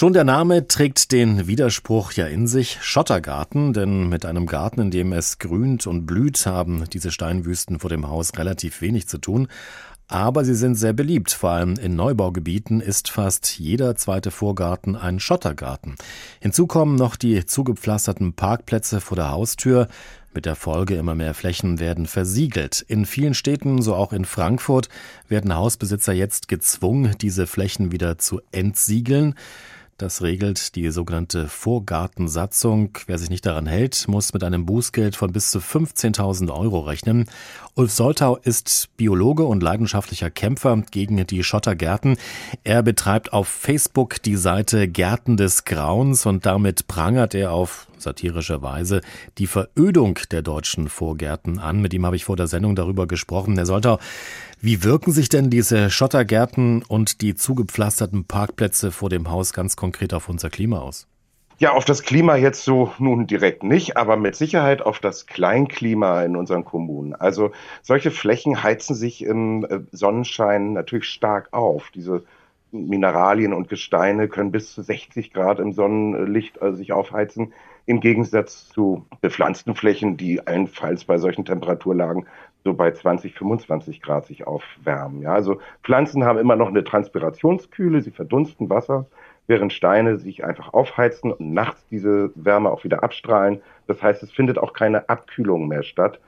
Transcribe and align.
Schon 0.00 0.14
der 0.14 0.24
Name 0.24 0.66
trägt 0.66 1.12
den 1.12 1.46
Widerspruch 1.46 2.12
ja 2.12 2.24
in 2.26 2.46
sich. 2.46 2.78
Schottergarten, 2.80 3.74
denn 3.74 4.08
mit 4.08 4.24
einem 4.24 4.46
Garten, 4.46 4.80
in 4.80 4.90
dem 4.90 5.12
es 5.12 5.38
grünt 5.38 5.86
und 5.86 6.06
blüht, 6.06 6.46
haben 6.46 6.84
diese 6.90 7.10
Steinwüsten 7.10 7.80
vor 7.80 7.90
dem 7.90 8.08
Haus 8.08 8.32
relativ 8.38 8.80
wenig 8.80 9.08
zu 9.08 9.18
tun. 9.18 9.48
Aber 10.08 10.42
sie 10.46 10.54
sind 10.54 10.76
sehr 10.76 10.94
beliebt. 10.94 11.32
Vor 11.32 11.50
allem 11.50 11.74
in 11.74 11.96
Neubaugebieten 11.96 12.80
ist 12.80 13.10
fast 13.10 13.58
jeder 13.58 13.94
zweite 13.94 14.30
Vorgarten 14.30 14.96
ein 14.96 15.20
Schottergarten. 15.20 15.96
Hinzu 16.40 16.66
kommen 16.66 16.94
noch 16.94 17.16
die 17.16 17.44
zugepflasterten 17.44 18.32
Parkplätze 18.32 19.02
vor 19.02 19.16
der 19.16 19.30
Haustür. 19.30 19.86
Mit 20.32 20.46
der 20.46 20.56
Folge 20.56 20.94
immer 20.94 21.14
mehr 21.14 21.34
Flächen 21.34 21.78
werden 21.78 22.06
versiegelt. 22.06 22.82
In 22.88 23.04
vielen 23.04 23.34
Städten, 23.34 23.82
so 23.82 23.94
auch 23.94 24.14
in 24.14 24.24
Frankfurt, 24.24 24.88
werden 25.28 25.54
Hausbesitzer 25.54 26.14
jetzt 26.14 26.48
gezwungen, 26.48 27.16
diese 27.20 27.46
Flächen 27.46 27.92
wieder 27.92 28.16
zu 28.16 28.40
entsiegeln. 28.50 29.34
Das 30.00 30.22
regelt 30.22 30.76
die 30.76 30.90
sogenannte 30.90 31.46
Vorgartensatzung. 31.46 32.96
Wer 33.06 33.18
sich 33.18 33.28
nicht 33.28 33.44
daran 33.44 33.66
hält, 33.66 34.08
muss 34.08 34.32
mit 34.32 34.42
einem 34.42 34.64
Bußgeld 34.64 35.14
von 35.14 35.30
bis 35.30 35.50
zu 35.50 35.58
15.000 35.58 36.50
Euro 36.50 36.80
rechnen. 36.80 37.26
Ulf 37.74 37.92
Soltau 37.92 38.36
ist 38.38 38.88
Biologe 38.96 39.44
und 39.44 39.62
leidenschaftlicher 39.62 40.30
Kämpfer 40.30 40.82
gegen 40.90 41.26
die 41.26 41.44
Schottergärten. 41.44 42.16
Er 42.64 42.82
betreibt 42.82 43.34
auf 43.34 43.46
Facebook 43.46 44.22
die 44.22 44.36
Seite 44.36 44.88
Gärten 44.88 45.36
des 45.36 45.66
Grauens 45.66 46.24
und 46.24 46.46
damit 46.46 46.88
prangert 46.88 47.34
er 47.34 47.52
auf 47.52 47.86
satirische 48.02 48.62
Weise 48.62 49.00
die 49.38 49.46
Verödung 49.46 50.18
der 50.30 50.42
deutschen 50.42 50.88
Vorgärten 50.88 51.58
an. 51.58 51.80
Mit 51.80 51.94
ihm 51.94 52.06
habe 52.06 52.16
ich 52.16 52.24
vor 52.24 52.36
der 52.36 52.46
Sendung 52.46 52.76
darüber 52.76 53.06
gesprochen. 53.06 53.56
Herr 53.56 53.66
Soltau, 53.66 53.98
wie 54.60 54.84
wirken 54.84 55.12
sich 55.12 55.28
denn 55.28 55.50
diese 55.50 55.90
Schottergärten 55.90 56.82
und 56.82 57.20
die 57.20 57.34
zugepflasterten 57.34 58.24
Parkplätze 58.24 58.92
vor 58.92 59.08
dem 59.08 59.30
Haus 59.30 59.52
ganz 59.52 59.76
konkret 59.76 60.12
auf 60.14 60.28
unser 60.28 60.50
Klima 60.50 60.80
aus? 60.80 61.06
Ja, 61.60 61.72
auf 61.72 61.84
das 61.84 62.02
Klima 62.02 62.36
jetzt 62.36 62.64
so 62.64 62.90
nun 62.98 63.26
direkt 63.26 63.64
nicht, 63.64 63.98
aber 63.98 64.16
mit 64.16 64.34
Sicherheit 64.34 64.80
auf 64.80 64.98
das 64.98 65.26
Kleinklima 65.26 66.22
in 66.22 66.34
unseren 66.34 66.64
Kommunen. 66.64 67.14
Also 67.14 67.52
solche 67.82 68.10
Flächen 68.10 68.62
heizen 68.62 68.94
sich 68.94 69.22
im 69.22 69.66
äh, 69.66 69.80
Sonnenschein 69.92 70.72
natürlich 70.72 71.04
stark 71.04 71.52
auf. 71.52 71.90
Diese 71.94 72.24
Mineralien 72.72 73.52
und 73.52 73.68
Gesteine 73.68 74.28
können 74.28 74.52
bis 74.52 74.72
zu 74.74 74.82
60 74.82 75.32
Grad 75.32 75.58
im 75.58 75.72
Sonnenlicht 75.72 76.62
also 76.62 76.76
sich 76.76 76.92
aufheizen, 76.92 77.52
im 77.86 78.00
Gegensatz 78.00 78.68
zu 78.68 79.06
bepflanzten 79.20 79.74
Flächen, 79.74 80.16
die 80.16 80.46
allenfalls 80.46 81.04
bei 81.04 81.18
solchen 81.18 81.44
Temperaturlagen 81.44 82.26
so 82.64 82.74
bei 82.74 82.90
20, 82.92 83.34
25 83.34 84.02
Grad 84.02 84.26
sich 84.26 84.46
aufwärmen. 84.46 85.22
Ja, 85.22 85.32
also 85.32 85.60
Pflanzen 85.82 86.24
haben 86.24 86.38
immer 86.38 86.56
noch 86.56 86.68
eine 86.68 86.84
Transpirationskühle, 86.84 88.02
sie 88.02 88.10
verdunsten 88.10 88.68
Wasser, 88.68 89.06
während 89.46 89.72
Steine 89.72 90.18
sich 90.18 90.44
einfach 90.44 90.72
aufheizen 90.72 91.32
und 91.32 91.52
nachts 91.52 91.86
diese 91.88 92.30
Wärme 92.34 92.70
auch 92.70 92.84
wieder 92.84 93.02
abstrahlen. 93.02 93.62
Das 93.86 94.02
heißt, 94.02 94.22
es 94.22 94.30
findet 94.30 94.58
auch 94.58 94.72
keine 94.72 95.08
Abkühlung 95.08 95.68
mehr 95.68 95.82
statt. 95.82 96.20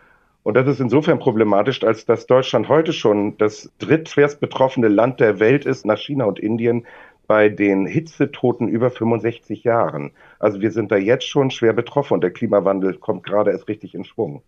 Und 0.43 0.55
das 0.55 0.67
ist 0.67 0.81
insofern 0.81 1.19
problematisch, 1.19 1.83
als 1.85 2.05
dass 2.05 2.27
Deutschland 2.27 2.69
heute 2.69 2.93
schon 2.93 3.37
das 3.39 3.71
drittschwerst 3.79 4.41
betroffene 4.41 4.89
Land 4.89 5.21
der 5.21 5.39
Welt 5.39 5.67
ist, 5.67 5.87
nach 5.87 5.99
China 5.99 6.25
und 6.25 6.41
Indien, 6.41 6.87
bei 7.29 7.49
den 7.49 7.87
Hitzetoten 7.87 8.69
über 8.69 8.91
65 8.91 9.65
Jahren. 9.65 10.11
Also 10.39 10.61
wir 10.61 10.73
sind 10.73 10.91
da 10.91 10.97
jetzt 10.97 11.27
schon 11.29 11.51
schwer 11.51 11.73
betroffen 11.73 12.15
und 12.15 12.21
der 12.23 12.33
Klimawandel 12.33 12.95
kommt 12.99 13.25
gerade 13.25 13.53
erst 13.53 13.69
richtig 13.69 13.95
in 13.95 14.05
Schwung. 14.05 14.43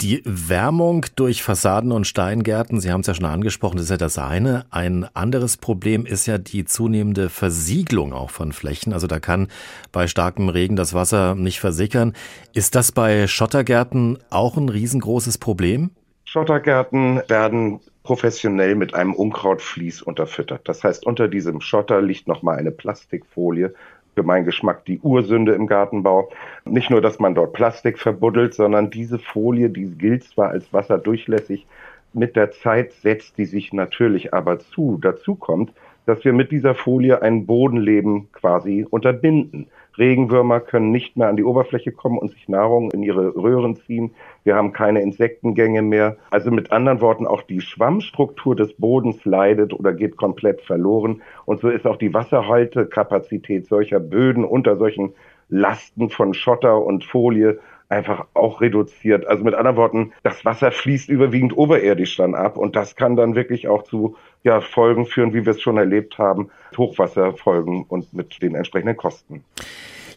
Die 0.00 0.22
Wärmung 0.24 1.06
durch 1.16 1.42
Fassaden 1.42 1.90
und 1.90 2.06
Steingärten, 2.06 2.80
Sie 2.80 2.92
haben 2.92 3.00
es 3.00 3.08
ja 3.08 3.14
schon 3.14 3.24
angesprochen, 3.24 3.78
das 3.78 3.86
ist 3.86 3.90
ja 3.90 3.96
das 3.96 4.16
eine. 4.16 4.64
Ein 4.70 5.08
anderes 5.12 5.56
Problem 5.56 6.06
ist 6.06 6.26
ja 6.26 6.38
die 6.38 6.64
zunehmende 6.64 7.28
Versiegelung 7.28 8.12
auch 8.12 8.30
von 8.30 8.52
Flächen. 8.52 8.92
Also 8.92 9.08
da 9.08 9.18
kann 9.18 9.48
bei 9.90 10.06
starkem 10.06 10.50
Regen 10.50 10.76
das 10.76 10.94
Wasser 10.94 11.34
nicht 11.34 11.58
versickern. 11.58 12.12
Ist 12.54 12.76
das 12.76 12.92
bei 12.92 13.26
Schottergärten 13.26 14.18
auch 14.30 14.56
ein 14.56 14.68
riesengroßes 14.68 15.38
Problem? 15.38 15.90
Schottergärten 16.26 17.22
werden 17.26 17.80
professionell 18.04 18.76
mit 18.76 18.94
einem 18.94 19.14
Unkrautvlies 19.14 20.00
unterfüttert. 20.00 20.68
Das 20.68 20.84
heißt, 20.84 21.06
unter 21.06 21.26
diesem 21.26 21.60
Schotter 21.60 22.00
liegt 22.00 22.28
nochmal 22.28 22.58
eine 22.58 22.70
Plastikfolie, 22.70 23.74
für 24.18 24.24
meinen 24.24 24.44
Geschmack 24.44 24.84
die 24.84 24.98
Ursünde 24.98 25.52
im 25.52 25.68
Gartenbau. 25.68 26.28
Nicht 26.64 26.90
nur, 26.90 27.00
dass 27.00 27.20
man 27.20 27.36
dort 27.36 27.52
Plastik 27.52 28.00
verbuddelt, 28.00 28.52
sondern 28.52 28.90
diese 28.90 29.20
Folie, 29.20 29.70
die 29.70 29.86
gilt 29.86 30.24
zwar 30.24 30.48
als 30.48 30.72
wasserdurchlässig, 30.72 31.68
mit 32.14 32.34
der 32.34 32.50
Zeit 32.50 32.90
setzt 32.94 33.38
die 33.38 33.44
sich 33.44 33.72
natürlich 33.72 34.34
aber 34.34 34.58
zu. 34.58 34.98
Dazu 35.00 35.36
kommt, 35.36 35.72
dass 36.08 36.24
wir 36.24 36.32
mit 36.32 36.50
dieser 36.50 36.74
Folie 36.74 37.20
ein 37.20 37.44
Bodenleben 37.44 38.32
quasi 38.32 38.86
unterbinden. 38.88 39.66
Regenwürmer 39.98 40.60
können 40.60 40.90
nicht 40.90 41.18
mehr 41.18 41.28
an 41.28 41.36
die 41.36 41.44
Oberfläche 41.44 41.92
kommen 41.92 42.16
und 42.16 42.30
sich 42.30 42.48
Nahrung 42.48 42.90
in 42.92 43.02
ihre 43.02 43.36
Röhren 43.36 43.76
ziehen. 43.76 44.12
Wir 44.42 44.54
haben 44.54 44.72
keine 44.72 45.02
Insektengänge 45.02 45.82
mehr. 45.82 46.16
Also 46.30 46.50
mit 46.50 46.72
anderen 46.72 47.02
Worten, 47.02 47.26
auch 47.26 47.42
die 47.42 47.60
Schwammstruktur 47.60 48.56
des 48.56 48.72
Bodens 48.72 49.22
leidet 49.26 49.74
oder 49.74 49.92
geht 49.92 50.16
komplett 50.16 50.62
verloren. 50.62 51.20
Und 51.44 51.60
so 51.60 51.68
ist 51.68 51.86
auch 51.86 51.96
die 51.96 52.14
Wasserhaltekapazität 52.14 53.66
solcher 53.66 54.00
Böden 54.00 54.46
unter 54.46 54.78
solchen 54.78 55.12
Lasten 55.50 56.08
von 56.08 56.32
Schotter 56.32 56.82
und 56.82 57.04
Folie 57.04 57.58
einfach 57.88 58.26
auch 58.34 58.60
reduziert. 58.60 59.26
Also 59.26 59.44
mit 59.44 59.54
anderen 59.54 59.76
Worten, 59.76 60.12
das 60.22 60.44
Wasser 60.44 60.72
fließt 60.72 61.08
überwiegend 61.08 61.56
oberirdisch 61.56 62.16
dann 62.16 62.34
ab 62.34 62.56
und 62.56 62.76
das 62.76 62.96
kann 62.96 63.16
dann 63.16 63.34
wirklich 63.34 63.68
auch 63.68 63.84
zu 63.84 64.16
ja, 64.44 64.60
Folgen 64.60 65.06
führen, 65.06 65.32
wie 65.34 65.44
wir 65.44 65.52
es 65.52 65.60
schon 65.60 65.78
erlebt 65.78 66.18
haben, 66.18 66.50
Hochwasserfolgen 66.76 67.84
und 67.84 68.12
mit 68.12 68.40
den 68.42 68.54
entsprechenden 68.54 68.96
Kosten. 68.96 69.44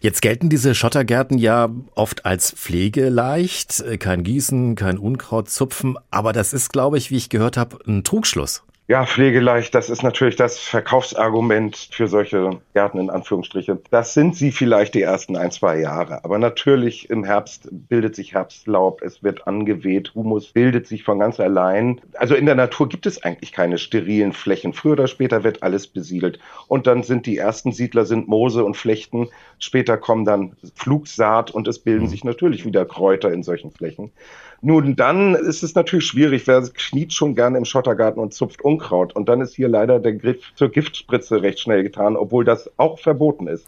Jetzt 0.01 0.21
gelten 0.21 0.49
diese 0.49 0.73
Schottergärten 0.73 1.37
ja 1.37 1.69
oft 1.93 2.25
als 2.25 2.51
pflegeleicht, 2.51 3.83
kein 3.99 4.23
Gießen, 4.23 4.75
kein 4.75 4.97
Unkraut 4.97 5.49
zupfen, 5.49 5.95
aber 6.09 6.33
das 6.33 6.53
ist, 6.53 6.73
glaube 6.73 6.97
ich, 6.97 7.11
wie 7.11 7.17
ich 7.17 7.29
gehört 7.29 7.55
habe, 7.55 7.77
ein 7.87 8.03
Trugschluss. 8.03 8.63
Ja, 8.87 9.05
pflegeleicht, 9.05 9.73
das 9.73 9.89
ist 9.89 10.03
natürlich 10.03 10.35
das 10.35 10.59
Verkaufsargument 10.59 11.89
für 11.91 12.07
solche 12.07 12.59
Gärten 12.73 12.97
in 12.97 13.09
Anführungsstrichen. 13.09 13.79
Das 13.89 14.13
sind 14.13 14.35
sie 14.35 14.51
vielleicht 14.51 14.95
die 14.95 15.01
ersten 15.01 15.37
ein, 15.37 15.51
zwei 15.51 15.79
Jahre. 15.79 16.25
Aber 16.25 16.39
natürlich 16.39 17.09
im 17.09 17.23
Herbst 17.23 17.69
bildet 17.71 18.15
sich 18.15 18.33
Herbstlaub, 18.33 19.01
es 19.01 19.23
wird 19.23 19.47
angeweht, 19.47 20.13
Humus 20.13 20.51
bildet 20.51 20.87
sich 20.87 21.03
von 21.03 21.19
ganz 21.19 21.39
allein. 21.39 22.01
Also 22.15 22.35
in 22.35 22.45
der 22.45 22.55
Natur 22.55 22.89
gibt 22.89 23.05
es 23.05 23.23
eigentlich 23.23 23.53
keine 23.53 23.77
sterilen 23.77 24.33
Flächen. 24.33 24.73
Früher 24.73 24.93
oder 24.93 25.07
später 25.07 25.45
wird 25.45 25.63
alles 25.63 25.87
besiedelt. 25.87 26.39
Und 26.67 26.85
dann 26.85 27.03
sind 27.03 27.27
die 27.27 27.37
ersten 27.37 27.71
Siedler 27.71 28.05
sind 28.05 28.27
Moose 28.27 28.65
und 28.65 28.75
Flechten. 28.75 29.29
Später 29.57 29.95
kommen 29.95 30.25
dann 30.25 30.57
Flugsaat 30.75 31.51
und 31.51 31.67
es 31.69 31.79
bilden 31.79 32.05
mhm. 32.05 32.09
sich 32.09 32.25
natürlich 32.25 32.65
wieder 32.65 32.83
Kräuter 32.83 33.31
in 33.31 33.43
solchen 33.43 33.71
Flächen. 33.71 34.11
Nun, 34.61 34.95
dann 34.95 35.33
ist 35.33 35.63
es 35.63 35.73
natürlich 35.73 36.05
schwierig. 36.05 36.45
Wer 36.45 36.61
kniet 36.61 37.13
schon 37.13 37.33
gerne 37.33 37.57
im 37.57 37.65
Schottergarten 37.65 38.21
und 38.21 38.33
zupft 38.33 38.61
Unkraut. 38.61 39.15
Und 39.15 39.27
dann 39.27 39.41
ist 39.41 39.55
hier 39.55 39.67
leider 39.67 39.99
der 39.99 40.13
Griff 40.13 40.53
zur 40.55 40.69
Giftspritze 40.69 41.41
recht 41.41 41.59
schnell 41.59 41.81
getan, 41.81 42.15
obwohl 42.15 42.45
das 42.45 42.69
auch 42.77 42.99
verboten 42.99 43.47
ist. 43.47 43.65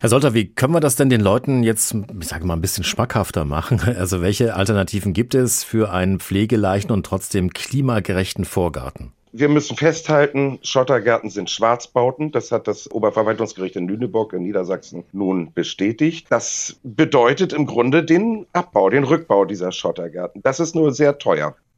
Herr 0.00 0.10
Solter, 0.10 0.34
wie 0.34 0.46
können 0.48 0.74
wir 0.74 0.80
das 0.80 0.96
denn 0.96 1.08
den 1.08 1.22
Leuten 1.22 1.62
jetzt, 1.62 1.94
ich 2.20 2.26
sage 2.26 2.44
mal, 2.44 2.54
ein 2.54 2.60
bisschen 2.60 2.84
schmackhafter 2.84 3.44
machen? 3.44 3.80
Also 3.96 4.20
welche 4.20 4.54
Alternativen 4.54 5.12
gibt 5.12 5.34
es 5.34 5.64
für 5.64 5.92
einen 5.92 6.18
pflegeleichten 6.18 6.92
und 6.92 7.06
trotzdem 7.06 7.52
klimagerechten 7.52 8.44
Vorgarten? 8.44 9.12
Wir 9.38 9.50
müssen 9.50 9.76
festhalten, 9.76 10.58
Schottergärten 10.62 11.28
sind 11.28 11.50
Schwarzbauten. 11.50 12.32
Das 12.32 12.52
hat 12.52 12.66
das 12.66 12.90
Oberverwaltungsgericht 12.90 13.76
in 13.76 13.86
Lüneburg 13.86 14.32
in 14.32 14.44
Niedersachsen 14.44 15.04
nun 15.12 15.52
bestätigt. 15.52 16.26
Das 16.30 16.80
bedeutet 16.82 17.52
im 17.52 17.66
Grunde 17.66 18.02
den 18.02 18.46
Abbau, 18.54 18.88
den 18.88 19.04
Rückbau 19.04 19.44
dieser 19.44 19.72
Schottergärten. 19.72 20.40
Das 20.42 20.58
ist 20.58 20.74
nur 20.74 20.90
sehr 20.94 21.18
teuer. 21.18 21.54